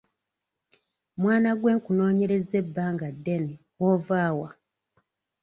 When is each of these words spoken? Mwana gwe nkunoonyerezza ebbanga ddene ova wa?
Mwana 1.21 1.49
gwe 1.59 1.71
nkunoonyerezza 1.77 2.55
ebbanga 2.61 3.07
ddene 3.15 3.55
ova 3.89 4.21
wa? 4.39 4.49